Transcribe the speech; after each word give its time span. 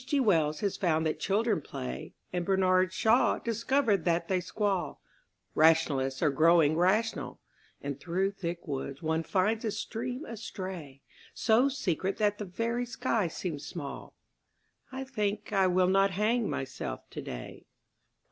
G. 0.03 0.19
Wells 0.19 0.61
has 0.61 0.77
found 0.77 1.05
that 1.05 1.19
children 1.19 1.61
play, 1.61 2.15
And 2.33 2.43
Bernard 2.43 2.91
Shaw 2.91 3.37
discovered 3.37 4.03
that 4.03 4.27
they 4.29 4.39
squall; 4.41 4.99
Rationalists 5.53 6.23
are 6.23 6.31
growing 6.31 6.75
rational 6.75 7.39
And 7.83 7.99
through 7.99 8.31
thick 8.31 8.65
woods 8.67 9.03
one 9.03 9.21
finds 9.21 9.63
a 9.63 9.69
stream 9.69 10.25
astray, 10.25 11.03
So 11.35 11.69
secret 11.69 12.17
that 12.17 12.39
the 12.39 12.45
very 12.45 12.87
sky 12.87 13.27
seems 13.27 13.67
small 13.67 14.15
I 14.91 15.03
think 15.03 15.53
I 15.53 15.67
will 15.67 15.85
not 15.87 16.09
hang 16.09 16.49
myself 16.49 17.07
today. 17.11 17.67